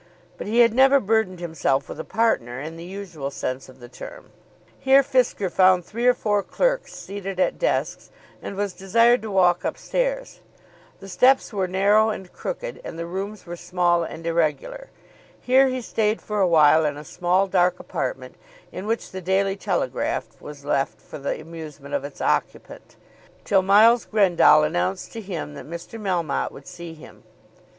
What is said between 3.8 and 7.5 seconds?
term. Here Fisker found three or four clerks seated